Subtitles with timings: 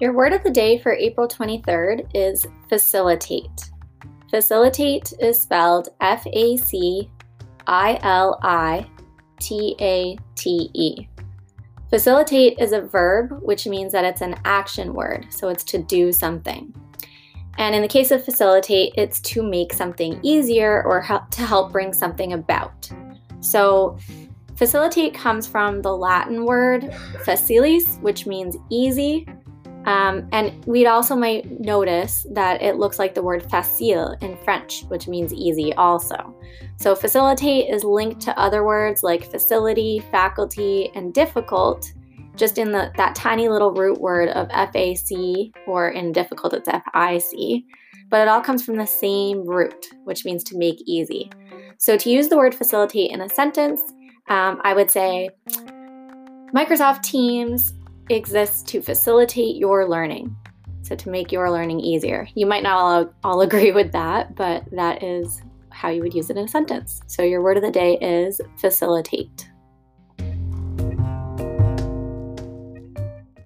[0.00, 3.70] Your word of the day for April 23rd is facilitate.
[4.30, 7.10] Facilitate is spelled F A C
[7.66, 8.88] I L I
[9.40, 11.06] T A T E.
[11.90, 16.12] Facilitate is a verb, which means that it's an action word, so it's to do
[16.12, 16.74] something.
[17.58, 21.72] And in the case of facilitate, it's to make something easier or help to help
[21.72, 22.90] bring something about.
[23.40, 23.98] So
[24.56, 26.84] facilitate comes from the Latin word
[27.24, 29.26] facilis, which means easy,
[29.86, 34.84] um, and we'd also might notice that it looks like the word facile in French,
[34.88, 36.34] which means easy also.
[36.76, 41.92] So facilitate is linked to other words like facility, faculty, and difficult,
[42.36, 47.64] just in the, that tiny little root word of FAC, or in difficult it's FIC.
[48.10, 51.30] But it all comes from the same root, which means to make easy.
[51.78, 53.80] So to use the word facilitate in a sentence,
[54.28, 55.30] um, I would say
[56.54, 57.72] Microsoft Teams
[58.10, 60.34] exists to facilitate your learning.
[60.82, 62.26] So, to make your learning easier.
[62.34, 66.30] You might not all, all agree with that, but that is how you would use
[66.30, 67.00] it in a sentence.
[67.06, 69.49] So, your word of the day is facilitate.